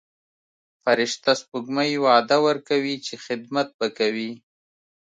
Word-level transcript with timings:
فرشته 0.83 1.31
سپوږمۍ 1.41 1.91
وعده 2.05 2.37
ورکوي 2.47 2.95
چې 3.05 3.13
خدمت 3.25 3.67
به 3.77 3.87
کوي. 3.97 4.31